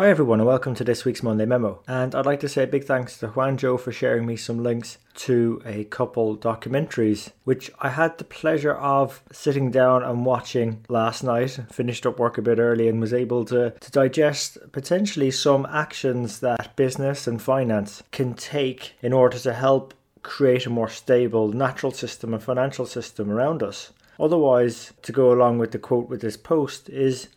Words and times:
Hi 0.00 0.08
everyone 0.08 0.40
and 0.40 0.46
welcome 0.46 0.74
to 0.76 0.82
this 0.82 1.04
week's 1.04 1.22
Monday 1.22 1.44
Memo. 1.44 1.82
And 1.86 2.14
I'd 2.14 2.24
like 2.24 2.40
to 2.40 2.48
say 2.48 2.62
a 2.62 2.66
big 2.66 2.84
thanks 2.84 3.18
to 3.18 3.28
Juan 3.28 3.58
Joe 3.58 3.76
for 3.76 3.92
sharing 3.92 4.24
me 4.24 4.34
some 4.34 4.62
links 4.62 4.96
to 5.16 5.60
a 5.66 5.84
couple 5.84 6.38
documentaries 6.38 7.32
which 7.44 7.70
I 7.80 7.90
had 7.90 8.16
the 8.16 8.24
pleasure 8.24 8.72
of 8.72 9.22
sitting 9.30 9.70
down 9.70 10.02
and 10.02 10.24
watching 10.24 10.86
last 10.88 11.22
night. 11.22 11.60
Finished 11.70 12.06
up 12.06 12.18
work 12.18 12.38
a 12.38 12.42
bit 12.42 12.58
early 12.58 12.88
and 12.88 12.98
was 12.98 13.12
able 13.12 13.44
to, 13.44 13.74
to 13.78 13.90
digest 13.90 14.56
potentially 14.72 15.30
some 15.30 15.66
actions 15.66 16.40
that 16.40 16.74
business 16.76 17.26
and 17.26 17.42
finance 17.42 18.02
can 18.10 18.32
take 18.32 18.94
in 19.02 19.12
order 19.12 19.38
to 19.40 19.52
help 19.52 19.92
create 20.22 20.64
a 20.64 20.70
more 20.70 20.88
stable 20.88 21.48
natural 21.48 21.92
system 21.92 22.32
and 22.32 22.42
financial 22.42 22.86
system 22.86 23.30
around 23.30 23.62
us. 23.62 23.92
Otherwise, 24.18 24.94
to 25.02 25.12
go 25.12 25.30
along 25.30 25.58
with 25.58 25.72
the 25.72 25.78
quote 25.78 26.08
with 26.08 26.22
this 26.22 26.38
post 26.38 26.88
is 26.88 27.28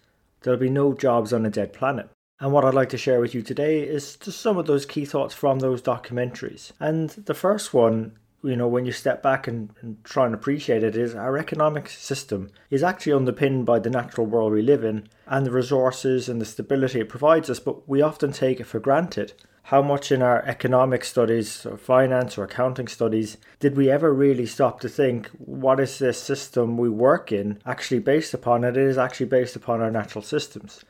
there'll 0.44 0.58
be 0.58 0.70
no 0.70 0.94
jobs 0.94 1.34
on 1.34 1.46
a 1.46 1.50
dead 1.50 1.74
planet. 1.74 2.08
And 2.44 2.52
what 2.52 2.66
I'd 2.66 2.74
like 2.74 2.90
to 2.90 2.98
share 2.98 3.22
with 3.22 3.34
you 3.34 3.42
today 3.42 3.84
is 3.84 4.18
just 4.18 4.42
some 4.42 4.58
of 4.58 4.66
those 4.66 4.86
key 4.86 5.06
thoughts 5.06 5.34
from 5.34 5.60
those 5.60 5.82
documentaries. 5.82 6.74
And 6.78 7.10
the 7.12 7.34
first 7.34 7.74
one, 7.74 8.18
you 8.44 8.58
know, 8.58 8.68
when 8.68 8.84
you 8.86 8.92
step 8.92 9.24
back 9.24 9.48
and, 9.48 9.70
and 9.80 10.04
try 10.04 10.26
and 10.26 10.36
appreciate 10.36 10.84
it, 10.84 10.98
is 10.98 11.16
our 11.16 11.38
economic 11.38 11.88
system 11.88 12.52
is 12.70 12.84
actually 12.84 13.14
underpinned 13.14 13.66
by 13.66 13.80
the 13.80 13.90
natural 13.90 14.28
world 14.28 14.52
we 14.52 14.62
live 14.62 14.84
in 14.84 15.08
and 15.26 15.46
the 15.46 15.52
resources 15.52 16.28
and 16.28 16.42
the 16.42 16.46
stability 16.46 17.00
it 17.00 17.08
provides 17.08 17.50
us, 17.50 17.62
but 17.62 17.88
we 17.88 18.02
often 18.02 18.34
take 18.34 18.60
it 18.60 18.68
for 18.68 18.82
granted. 18.82 19.32
How 19.68 19.82
much 19.82 20.12
in 20.12 20.22
our 20.22 20.44
economic 20.44 21.06
studies 21.06 21.66
or 21.66 21.78
finance 21.78 22.38
or 22.38 22.44
accounting 22.44 22.90
studies 22.90 23.38
did 23.62 23.78
we 23.78 23.90
ever 23.90 24.14
really 24.14 24.48
stop 24.48 24.82
to 24.82 24.90
think 24.90 25.30
what 25.38 25.80
is 25.80 25.98
this 25.98 26.22
system 26.22 26.78
we 26.78 26.90
work 26.90 27.32
in 27.32 27.60
actually 27.66 28.00
based 28.00 28.34
upon? 28.34 28.66
And 28.66 28.76
It 28.76 28.84
is 28.84 28.98
actually 28.98 29.28
based 29.28 29.56
upon 29.56 29.80
our 29.80 29.92
natural 29.92 30.26
systems. 30.26 30.84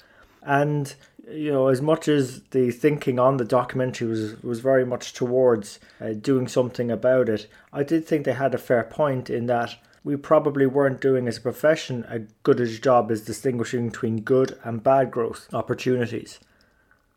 And 0.45 0.94
you 1.32 1.52
know, 1.52 1.68
as 1.68 1.82
much 1.82 2.08
as 2.08 2.41
the 2.52 2.72
thinking 2.72 3.18
on 3.18 3.38
the 3.38 3.45
documentary 3.45 4.08
was 4.08 4.41
was 4.44 4.59
very 4.59 4.86
much 4.86 5.14
towards 5.14 5.80
uh, 6.02 6.14
doing 6.14 6.47
something 6.47 6.92
about 6.92 7.30
it, 7.30 7.47
I 7.72 7.84
did 7.84 8.06
think 8.06 8.25
they 8.25 8.34
had 8.34 8.53
a 8.53 8.58
fair 8.58 8.84
point 8.84 9.30
in 9.30 9.45
that 9.47 9.75
we 10.03 10.17
probably 10.17 10.66
weren't 10.66 11.00
doing 11.00 11.28
as 11.28 11.38
a 11.38 11.42
profession 11.42 12.06
a 12.09 12.20
good 12.44 12.59
as 12.59 12.80
job 12.80 13.09
as 13.09 13.22
distinguishing 13.22 13.89
between 13.89 14.22
good 14.22 14.59
and 14.64 14.84
bad 14.84 15.12
growth 15.12 15.47
opportunities. 15.53 16.39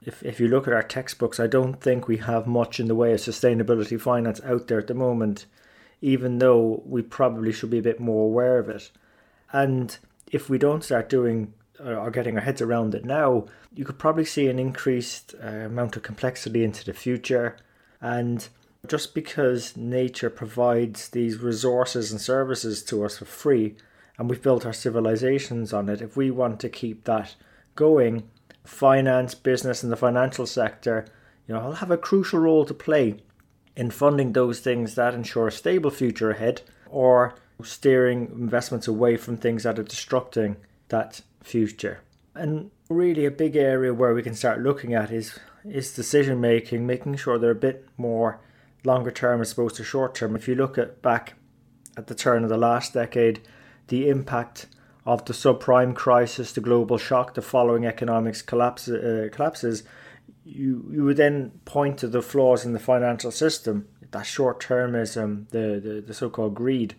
If, 0.02 0.22
if 0.22 0.38
you 0.38 0.46
look 0.46 0.68
at 0.68 0.74
our 0.74 0.84
textbooks, 0.84 1.40
I 1.40 1.48
don't 1.48 1.80
think 1.80 2.06
we 2.06 2.18
have 2.18 2.46
much 2.46 2.78
in 2.78 2.86
the 2.86 2.94
way 2.94 3.12
of 3.12 3.18
sustainability 3.18 4.00
finance 4.00 4.40
out 4.44 4.68
there 4.68 4.78
at 4.78 4.86
the 4.86 4.94
moment, 4.94 5.46
even 6.00 6.38
though 6.38 6.82
we 6.86 7.02
probably 7.02 7.50
should 7.50 7.70
be 7.70 7.78
a 7.78 7.82
bit 7.82 7.98
more 7.98 8.26
aware 8.26 8.58
of 8.58 8.68
it. 8.68 8.92
And 9.52 9.98
if 10.30 10.48
we 10.48 10.58
don't 10.58 10.84
start 10.84 11.08
doing 11.08 11.54
are 11.80 12.10
getting 12.10 12.36
our 12.36 12.42
heads 12.42 12.62
around 12.62 12.94
it 12.94 13.04
now, 13.04 13.46
you 13.74 13.84
could 13.84 13.98
probably 13.98 14.24
see 14.24 14.48
an 14.48 14.58
increased 14.58 15.34
uh, 15.42 15.46
amount 15.46 15.96
of 15.96 16.02
complexity 16.02 16.64
into 16.64 16.84
the 16.84 16.92
future. 16.92 17.56
And 18.00 18.48
just 18.86 19.14
because 19.14 19.76
nature 19.76 20.30
provides 20.30 21.08
these 21.08 21.38
resources 21.38 22.12
and 22.12 22.20
services 22.20 22.82
to 22.84 23.04
us 23.04 23.18
for 23.18 23.24
free, 23.24 23.76
and 24.18 24.30
we've 24.30 24.42
built 24.42 24.64
our 24.64 24.72
civilizations 24.72 25.72
on 25.72 25.88
it, 25.88 26.00
if 26.00 26.16
we 26.16 26.30
want 26.30 26.60
to 26.60 26.68
keep 26.68 27.04
that 27.04 27.34
going, 27.74 28.28
finance, 28.64 29.34
business, 29.34 29.82
and 29.82 29.92
the 29.92 29.96
financial 29.96 30.46
sector, 30.46 31.06
you 31.46 31.54
know, 31.54 31.72
have 31.72 31.90
a 31.90 31.98
crucial 31.98 32.38
role 32.38 32.64
to 32.64 32.74
play 32.74 33.16
in 33.76 33.90
funding 33.90 34.32
those 34.32 34.60
things 34.60 34.94
that 34.94 35.14
ensure 35.14 35.48
a 35.48 35.52
stable 35.52 35.90
future 35.90 36.30
ahead, 36.30 36.62
or 36.88 37.34
steering 37.62 38.30
investments 38.32 38.88
away 38.88 39.16
from 39.16 39.36
things 39.36 39.62
that 39.64 39.78
are 39.78 39.84
destructing 39.84 40.56
that 40.88 41.20
future. 41.46 42.00
And 42.34 42.70
really, 42.90 43.24
a 43.24 43.30
big 43.30 43.56
area 43.56 43.94
where 43.94 44.12
we 44.12 44.22
can 44.22 44.34
start 44.34 44.60
looking 44.60 44.94
at 44.94 45.10
is 45.10 45.38
is 45.64 45.94
decision 45.94 46.40
making, 46.40 46.86
making 46.86 47.16
sure 47.16 47.38
they're 47.38 47.50
a 47.50 47.54
bit 47.54 47.88
more 47.96 48.40
longer 48.84 49.10
term 49.10 49.40
as 49.40 49.52
opposed 49.52 49.76
to 49.76 49.84
short 49.84 50.14
term. 50.14 50.36
If 50.36 50.46
you 50.46 50.54
look 50.54 50.78
at 50.78 51.02
back 51.02 51.34
at 51.96 52.06
the 52.06 52.14
turn 52.14 52.44
of 52.44 52.50
the 52.50 52.58
last 52.58 52.92
decade, 52.92 53.40
the 53.88 54.08
impact 54.08 54.66
of 55.04 55.24
the 55.24 55.32
subprime 55.32 55.94
crisis, 55.94 56.52
the 56.52 56.60
global 56.60 56.98
shock, 56.98 57.34
the 57.34 57.42
following 57.42 57.86
economics 57.86 58.42
collapse, 58.42 58.88
uh, 58.88 59.28
collapses, 59.32 59.82
you 60.44 60.88
you 60.92 61.04
would 61.04 61.16
then 61.16 61.52
point 61.64 61.98
to 61.98 62.08
the 62.08 62.22
flaws 62.22 62.64
in 62.64 62.72
the 62.72 62.78
financial 62.78 63.30
system, 63.30 63.88
that 64.10 64.26
short 64.26 64.60
termism, 64.60 65.48
the, 65.50 65.80
the, 65.82 66.00
the 66.06 66.14
so 66.14 66.28
called 66.28 66.54
greed, 66.54 66.94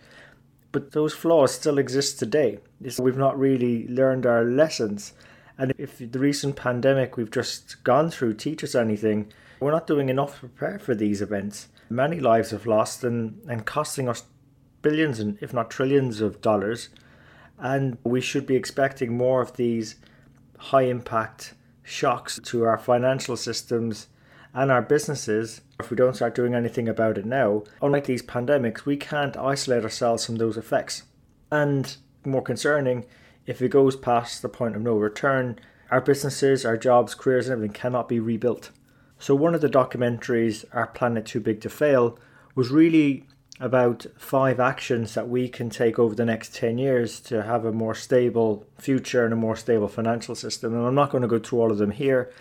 but 0.77 0.91
those 0.91 1.11
flaws 1.11 1.55
still 1.55 1.79
exist 1.79 2.19
today. 2.19 2.59
we've 2.99 3.17
not 3.17 3.39
really 3.39 3.87
learned 3.87 4.27
our 4.27 4.43
lessons. 4.43 5.13
And 5.57 5.73
if 5.79 5.97
the 5.97 6.19
recent 6.19 6.55
pandemic 6.55 7.17
we've 7.17 7.31
just 7.31 7.83
gone 7.83 8.11
through 8.11 8.35
teaches 8.35 8.75
anything, 8.75 9.33
we're 9.59 9.71
not 9.71 9.87
doing 9.87 10.09
enough 10.09 10.35
to 10.35 10.41
prepare 10.41 10.77
for 10.77 10.93
these 10.93 11.19
events. 11.19 11.69
Many 11.89 12.19
lives 12.19 12.51
have 12.51 12.67
lost 12.67 13.03
and, 13.03 13.41
and 13.49 13.65
costing 13.65 14.07
us 14.07 14.25
billions 14.83 15.19
and 15.19 15.39
if 15.41 15.51
not 15.51 15.71
trillions 15.71 16.21
of 16.21 16.41
dollars. 16.41 16.89
And 17.57 17.97
we 18.03 18.21
should 18.21 18.45
be 18.45 18.55
expecting 18.55 19.17
more 19.17 19.41
of 19.41 19.57
these 19.57 19.95
high 20.59 20.83
impact 20.83 21.55
shocks 21.81 22.39
to 22.43 22.65
our 22.65 22.77
financial 22.77 23.35
systems 23.35 24.09
and 24.53 24.69
our 24.71 24.83
businesses, 24.83 25.61
if 25.79 25.89
we 25.89 25.97
don't 25.97 26.15
start 26.15 26.35
doing 26.35 26.55
anything 26.55 26.87
about 26.87 27.17
it 27.17 27.25
now, 27.25 27.63
unlike 27.81 28.05
these 28.05 28.23
pandemics, 28.23 28.85
we 28.85 28.97
can't 28.97 29.37
isolate 29.37 29.83
ourselves 29.83 30.25
from 30.25 30.37
those 30.37 30.57
effects. 30.57 31.03
And 31.51 31.95
more 32.25 32.41
concerning, 32.41 33.05
if 33.45 33.61
it 33.61 33.69
goes 33.69 33.95
past 33.95 34.41
the 34.41 34.49
point 34.49 34.75
of 34.75 34.81
no 34.81 34.95
return, 34.95 35.59
our 35.91 36.01
businesses, 36.01 36.65
our 36.65 36.77
jobs, 36.77 37.15
careers, 37.15 37.47
and 37.47 37.53
everything 37.53 37.73
cannot 37.73 38.09
be 38.09 38.19
rebuilt. 38.19 38.71
So, 39.19 39.33
one 39.33 39.55
of 39.55 39.61
the 39.61 39.69
documentaries, 39.69 40.65
Our 40.73 40.87
Planet 40.87 41.25
Too 41.25 41.39
Big 41.39 41.61
to 41.61 41.69
Fail, 41.69 42.19
was 42.55 42.69
really 42.69 43.25
about 43.59 44.05
five 44.17 44.59
actions 44.59 45.15
that 45.15 45.29
we 45.29 45.49
can 45.49 45.69
take 45.69 45.97
over 45.97 46.13
the 46.13 46.25
next 46.25 46.53
10 46.53 46.77
years 46.77 47.19
to 47.19 47.41
have 47.43 47.65
a 47.65 47.71
more 47.71 47.95
stable 47.95 48.67
future 48.77 49.23
and 49.23 49.33
a 49.33 49.37
more 49.37 49.55
stable 49.55 49.87
financial 49.87 50.35
system. 50.35 50.75
And 50.75 50.85
I'm 50.85 50.93
not 50.93 51.09
going 51.09 51.23
to 51.23 51.27
go 51.27 51.39
through 51.39 51.61
all 51.61 51.71
of 51.71 51.79
them 51.79 51.91
here, 51.91 52.31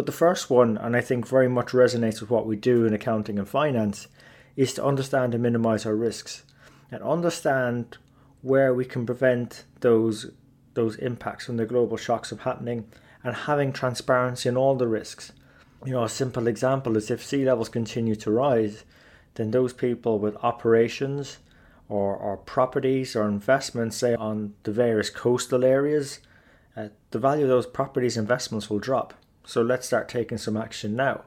but 0.00 0.06
the 0.06 0.12
first 0.12 0.48
one, 0.48 0.78
and 0.78 0.96
I 0.96 1.02
think 1.02 1.28
very 1.28 1.46
much 1.46 1.72
resonates 1.72 2.22
with 2.22 2.30
what 2.30 2.46
we 2.46 2.56
do 2.56 2.86
in 2.86 2.94
accounting 2.94 3.38
and 3.38 3.46
finance, 3.46 4.08
is 4.56 4.72
to 4.72 4.82
understand 4.82 5.34
and 5.34 5.42
minimize 5.42 5.84
our 5.84 5.94
risks 5.94 6.42
and 6.90 7.02
understand 7.02 7.98
where 8.40 8.72
we 8.72 8.86
can 8.86 9.04
prevent 9.04 9.64
those 9.80 10.30
those 10.72 10.96
impacts 10.96 11.44
from 11.44 11.58
the 11.58 11.66
global 11.66 11.98
shocks 11.98 12.32
of 12.32 12.40
happening 12.40 12.86
and 13.22 13.36
having 13.36 13.74
transparency 13.74 14.48
in 14.48 14.56
all 14.56 14.74
the 14.74 14.88
risks. 14.88 15.32
You 15.84 15.92
know, 15.92 16.04
a 16.04 16.08
simple 16.08 16.46
example 16.46 16.96
is 16.96 17.10
if 17.10 17.22
sea 17.22 17.44
levels 17.44 17.68
continue 17.68 18.16
to 18.16 18.30
rise, 18.30 18.84
then 19.34 19.50
those 19.50 19.74
people 19.74 20.18
with 20.18 20.34
operations 20.42 21.40
or, 21.90 22.16
or 22.16 22.38
properties 22.38 23.14
or 23.14 23.28
investments, 23.28 23.98
say 23.98 24.14
on 24.14 24.54
the 24.62 24.72
various 24.72 25.10
coastal 25.10 25.62
areas, 25.62 26.20
uh, 26.74 26.88
the 27.10 27.18
value 27.18 27.42
of 27.42 27.50
those 27.50 27.66
properties 27.66 28.16
investments 28.16 28.70
will 28.70 28.78
drop. 28.78 29.12
So 29.50 29.62
let's 29.62 29.88
start 29.88 30.08
taking 30.08 30.38
some 30.38 30.56
action 30.56 30.94
now. 30.94 31.22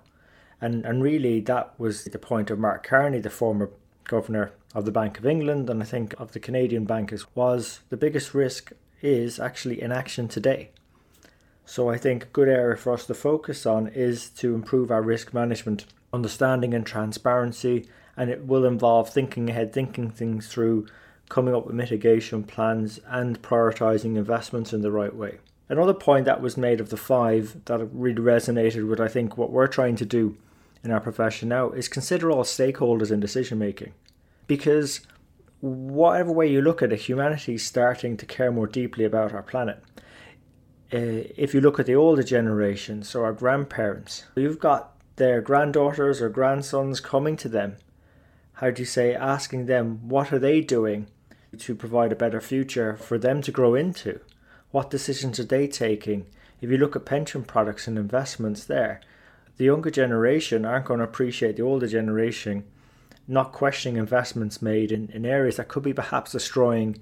And, 0.62 0.86
and 0.86 1.04
really, 1.04 1.42
that 1.42 1.78
was 1.78 2.06
the 2.06 2.18
point 2.18 2.50
of 2.50 2.58
Mark 2.58 2.88
Carney, 2.88 3.20
the 3.20 3.30
former 3.30 3.70
governor 4.06 4.54
of 4.74 4.86
the 4.86 4.94
Bank 4.94 5.20
of 5.20 5.26
England, 5.26 5.70
and 5.70 5.84
I 5.84 5.86
think 5.86 6.18
of 6.18 6.32
the 6.32 6.40
Canadian 6.40 6.86
bankers, 6.86 7.26
was 7.36 7.82
the 7.90 7.98
biggest 7.98 8.34
risk 8.34 8.72
is 9.02 9.42
actually 9.42 9.82
inaction 9.82 10.30
today. 10.30 10.70
So 11.66 11.90
I 11.90 11.98
think 11.98 12.24
a 12.24 12.28
good 12.28 12.48
area 12.48 12.78
for 12.78 12.94
us 12.94 13.06
to 13.08 13.14
focus 13.14 13.66
on 13.66 13.90
is 13.90 14.30
to 14.38 14.56
improve 14.56 14.90
our 14.90 15.02
risk 15.02 15.34
management, 15.34 15.86
understanding 16.14 16.74
and 16.74 16.86
transparency, 16.86 17.90
and 18.16 18.30
it 18.30 18.48
will 18.48 18.64
involve 18.64 19.10
thinking 19.10 19.50
ahead, 19.50 19.74
thinking 19.74 20.10
things 20.10 20.48
through, 20.48 20.88
coming 21.28 21.54
up 21.54 21.66
with 21.66 21.76
mitigation 21.76 22.46
plans, 22.46 23.02
and 23.06 23.42
prioritizing 23.42 24.16
investments 24.16 24.72
in 24.72 24.82
the 24.82 24.92
right 24.94 25.14
way. 25.14 25.40
Another 25.70 25.94
point 25.94 26.26
that 26.26 26.42
was 26.42 26.58
made 26.58 26.82
of 26.82 26.90
the 26.90 26.98
five 26.98 27.58
that 27.66 27.80
really 27.92 28.22
resonated 28.22 28.88
with, 28.88 29.00
I 29.00 29.08
think, 29.08 29.38
what 29.38 29.52
we're 29.52 29.68
trying 29.68 29.96
to 29.98 30.06
do 30.06 30.38
in 30.84 30.92
our 30.92 31.00
profession 31.00 31.50
now 31.50 31.70
is 31.72 31.88
consider 31.88 32.30
all 32.30 32.44
stakeholders 32.44 33.12
in 33.12 33.20
decision 33.20 33.58
making. 33.58 33.94
Because 34.46 35.02
whatever 35.62 36.32
way 36.32 36.48
you 36.48 36.62
look 36.62 36.82
at 36.82 36.92
it, 36.92 37.00
humanity 37.00 37.56
is 37.56 37.66
starting 37.66 38.18
to 38.18 38.26
care 38.26 38.52
more 38.52 38.68
deeply 38.68 39.06
about 39.06 39.34
our 39.34 39.44
planet. 39.44 39.82
Uh, 40.94 41.32
if 41.38 41.54
you 41.54 41.62
look 41.62 41.80
at 41.80 41.86
the 41.86 41.96
older 41.96 42.24
generation, 42.24 43.02
so 43.02 43.24
our 43.24 43.34
grandparents, 43.34 44.26
you've 44.36 44.60
got 44.60 44.92
their 45.16 45.42
granddaughters 45.42 46.22
or 46.22 46.30
grandsons 46.30 47.00
coming 47.00 47.38
to 47.38 47.48
them. 47.48 47.78
How 48.54 48.70
do 48.70 48.82
you 48.82 48.86
say, 48.86 49.16
asking 49.16 49.66
them 49.66 50.08
what 50.08 50.34
are 50.34 50.40
they 50.40 50.60
doing 50.60 51.08
to 51.58 51.74
provide 51.74 52.12
a 52.12 52.16
better 52.16 52.42
future 52.42 52.98
for 52.98 53.18
them 53.18 53.42
to 53.42 53.52
grow 53.52 53.74
into? 53.74 54.20
What 54.74 54.90
decisions 54.90 55.40
are 55.40 55.44
they 55.44 55.68
taking? 55.68 56.26
If 56.60 56.72
you 56.72 56.78
look 56.78 56.96
at 56.96 57.06
pension 57.06 57.44
products 57.44 57.88
and 57.88 57.96
investments 57.96 58.64
there, 58.64 59.02
the 59.58 59.66
younger 59.66 59.92
generation 59.92 60.66
aren't 60.66 60.86
going 60.86 60.98
to 60.98 61.04
appreciate 61.04 61.58
the 61.58 61.62
older 61.62 61.86
generation 61.86 62.64
not 63.28 63.52
questioning 63.52 63.98
investments 63.98 64.64
made 64.64 64.92
in, 64.92 65.10
in 65.12 65.28
areas 65.28 65.58
that 65.58 65.68
could 65.68 65.84
be 65.84 65.94
perhaps 65.94 66.32
destroying 66.32 66.98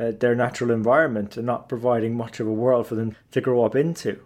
uh, 0.00 0.10
their 0.18 0.34
natural 0.34 0.72
environment 0.72 1.36
and 1.36 1.46
not 1.46 1.68
providing 1.68 2.16
much 2.16 2.40
of 2.40 2.48
a 2.48 2.52
world 2.52 2.88
for 2.88 2.96
them 2.96 3.14
to 3.30 3.40
grow 3.40 3.64
up 3.64 3.76
into. 3.76 4.18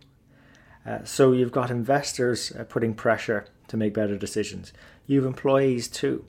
Uh, 0.86 1.04
so 1.04 1.32
you've 1.32 1.52
got 1.52 1.70
investors 1.70 2.50
uh, 2.58 2.64
putting 2.64 2.94
pressure 2.94 3.44
to 3.68 3.76
make 3.76 3.92
better 3.92 4.16
decisions. 4.16 4.72
You've 5.06 5.26
employees 5.26 5.86
too, 5.86 6.24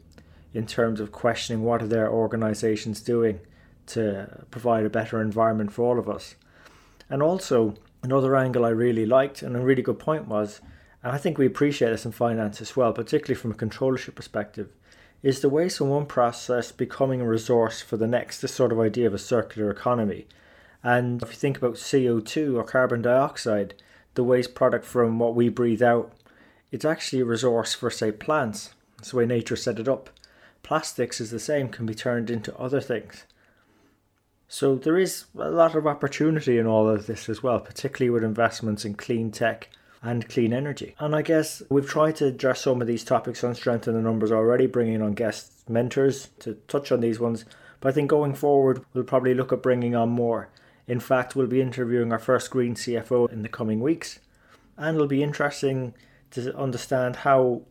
in 0.54 0.68
terms 0.68 1.00
of 1.00 1.14
questioning 1.14 1.64
what 1.64 1.82
are 1.82 1.88
their 1.88 2.12
organisations 2.12 3.00
doing 3.00 3.40
to 3.86 4.46
provide 4.52 4.86
a 4.86 4.90
better 4.90 5.22
environment 5.22 5.72
for 5.72 5.86
all 5.86 5.98
of 5.98 6.10
us. 6.10 6.36
And 7.10 7.24
also 7.24 7.76
another 8.04 8.36
angle 8.36 8.66
I 8.66 8.70
really 8.70 9.06
liked 9.06 9.42
and 9.42 9.56
a 9.56 9.60
really 9.60 9.82
good 9.82 10.00
point 10.00 10.28
was, 10.28 10.62
and 11.04 11.12
I 11.12 11.18
think 11.18 11.38
we 11.38 11.46
appreciate 11.46 11.90
this 11.90 12.06
in 12.06 12.12
finance 12.12 12.62
as 12.62 12.76
well, 12.76 12.94
particularly 12.94 13.40
from 13.40 13.52
a 13.52 13.56
controllership 13.56 14.16
perspective, 14.16 14.70
is 15.24 15.40
the 15.40 15.50
waste 15.50 15.78
from 15.80 15.90
one 15.90 16.06
process 16.06 16.72
becoming 16.72 17.22
a 17.22 17.28
resource 17.28 17.82
for 17.82 17.98
the 17.98 18.08
next, 18.08 18.42
this 18.42 18.54
sort 18.54 18.72
of 18.72 18.80
idea 18.80 19.08
of 19.08 19.14
a 19.14 19.20
circular 19.20 19.70
economy. 19.70 20.28
And 20.84 21.22
if 21.22 21.30
you 21.30 21.36
think 21.36 21.58
about 21.58 21.74
CO2 21.74 22.56
or 22.56 22.64
carbon 22.64 23.02
dioxide, 23.02 23.74
the 24.14 24.24
waste 24.24 24.56
product 24.56 24.86
from 24.86 25.20
what 25.20 25.36
we 25.36 25.50
breathe 25.50 25.82
out, 25.82 26.12
it's 26.72 26.86
actually 26.86 27.22
a 27.22 27.26
resource 27.26 27.74
for, 27.74 27.90
say, 27.90 28.12
plants. 28.12 28.74
That's 28.98 29.12
the 29.12 29.18
way 29.18 29.26
nature 29.26 29.56
set 29.56 29.80
it 29.80 29.88
up. 29.88 30.10
Plastics 30.64 31.22
is 31.22 31.32
the 31.32 31.40
same, 31.40 31.70
can 31.70 31.86
be 31.86 31.96
turned 31.96 32.30
into 32.30 32.58
other 32.58 32.82
things. 32.82 33.24
So 34.48 34.76
there 34.76 34.98
is 34.98 35.26
a 35.38 35.50
lot 35.50 35.76
of 35.76 35.86
opportunity 35.86 36.58
in 36.58 36.66
all 36.66 36.88
of 36.88 37.06
this 37.06 37.28
as 37.28 37.44
well, 37.44 37.60
particularly 37.60 38.10
with 38.10 38.24
investments 38.24 38.86
in 38.86 38.94
clean 38.94 39.32
tech 39.32 39.70
and 40.02 40.28
clean 40.30 40.54
energy. 40.54 40.96
And 41.00 41.16
I 41.16 41.22
guess 41.22 41.62
we've 41.70 41.88
tried 41.88 42.16
to 42.18 42.28
address 42.28 42.62
some 42.62 42.82
of 42.82 42.88
these 42.88 43.04
topics 43.04 43.44
on 43.44 43.56
Strength 43.56 43.90
in 43.90 43.94
the 43.94 44.02
Numbers 44.02 44.32
already, 44.32 44.66
bringing 44.66 45.02
on 45.02 45.14
guest 45.14 45.70
mentors 45.70 46.30
to 46.40 46.54
touch 46.68 46.92
on 46.92 47.02
these 47.02 47.20
ones. 47.20 47.46
But 47.82 47.90
I 47.90 47.92
think 47.92 48.10
going 48.10 48.36
forward, 48.36 48.86
we'll 48.94 49.04
probably 49.04 49.34
look 49.34 49.52
at 49.52 49.62
bringing 49.62 49.96
on 49.96 50.10
more. 50.10 50.50
In 50.88 51.02
fact, 51.02 51.36
we'll 51.36 51.48
be 51.48 51.62
interviewing 51.62 52.14
our 52.14 52.20
first 52.20 52.50
green 52.50 52.76
CFO 52.76 53.30
in 53.32 53.42
the 53.42 53.50
coming 53.50 53.82
weeks. 53.82 54.20
And 54.78 54.96
it'll 54.96 55.08
be 55.08 55.24
interesting 55.24 55.94
to 56.32 56.56
understand 56.58 57.18
how 57.18 57.64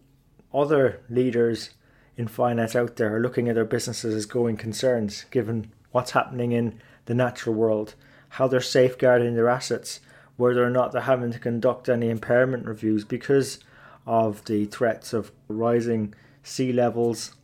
other 0.52 1.00
leaders 1.08 1.70
in 2.16 2.28
finance 2.28 2.76
out 2.76 2.96
there 2.96 3.16
are 3.16 3.20
looking 3.20 3.48
at 3.48 3.54
their 3.54 3.64
businesses 3.64 4.14
as 4.14 4.26
going 4.26 4.56
concerns, 4.56 5.24
given 5.30 5.72
what's 5.92 6.12
happening 6.12 6.52
in 6.52 6.80
the 7.06 7.14
natural 7.14 7.54
world, 7.54 7.94
how 8.30 8.46
they're 8.46 8.60
safeguarding 8.60 9.34
their 9.34 9.48
assets, 9.48 10.00
whether 10.36 10.64
or 10.64 10.70
not 10.70 10.92
they're 10.92 11.02
having 11.02 11.32
to 11.32 11.38
conduct 11.38 11.88
any 11.88 12.10
impairment 12.10 12.66
reviews 12.66 13.04
because 13.04 13.58
of 14.06 14.44
the 14.44 14.66
threats 14.66 15.12
of 15.12 15.32
rising 15.48 16.14
sea 16.42 16.72
levels, 16.72 17.34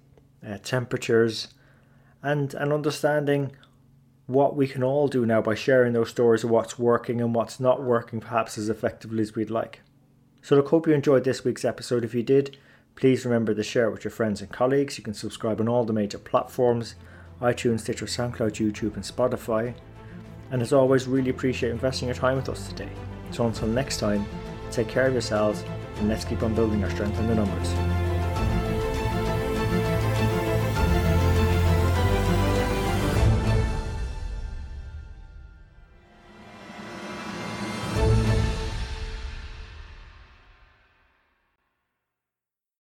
uh, 0.47 0.59
temperatures, 0.63 1.49
and 2.23 2.55
an 2.55 2.73
understanding 2.73 3.53
what 4.27 4.55
we 4.55 4.69
can 4.69 4.83
all 4.83 5.09
do 5.09 5.27
now 5.27 5.43
by 5.43 5.55
sharing 5.55 5.93
those 5.93 6.11
stories 6.11 6.45
of 6.45 6.51
what's 6.51 6.79
working 6.79 7.21
and 7.21 7.35
what's 7.35 7.59
not 7.59 7.83
working 7.83 8.21
perhaps 8.21 8.57
as 8.57 8.69
effectively 8.69 9.23
as 9.23 9.35
we'd 9.35 9.51
like. 9.51 9.81
So 10.41 10.61
I 10.61 10.69
hope 10.69 10.87
you 10.87 10.95
enjoyed 10.95 11.25
this 11.25 11.45
week's 11.45 11.65
episode. 11.65 12.05
If 12.05 12.15
you 12.15 12.23
did, 12.23 12.57
please 12.95 13.25
remember 13.25 13.55
to 13.55 13.63
share 13.63 13.89
it 13.89 13.93
with 13.93 14.05
your 14.05 14.11
friends 14.11 14.41
and 14.41 14.51
colleagues. 14.51 14.99
You 14.99 15.05
can 15.05 15.15
subscribe 15.15 15.61
on 15.61 15.69
all 15.69 15.85
the 15.85 15.93
major 15.93 16.19
platforms 16.19 16.95
iTunes, 17.43 17.81
Stitcher, 17.81 18.07
SoundCloud, 18.07 18.53
YouTube, 18.53 18.95
and 18.95 19.05
Spotify. 19.05 19.75
And 20.51 20.63
as 20.63 20.73
always, 20.73 21.07
really 21.07 21.31
appreciate 21.31 21.71
investing 21.71 22.09
your 22.09 22.15
time 22.15 22.37
with 22.37 22.49
us 22.49 22.69
today. 22.69 22.91
So 23.31 23.47
until 23.47 23.69
next 23.69 23.99
time, 23.99 24.25
take 24.71 24.89
care 24.89 25.07
of 25.07 25.13
yourselves 25.13 25.65
and 25.99 26.09
let's 26.09 26.25
keep 26.25 26.43
on 26.43 26.55
building 26.55 26.83
our 26.85 26.91
strength 26.91 27.19
in 27.19 27.27
the 27.27 27.35
numbers. 27.35 28.12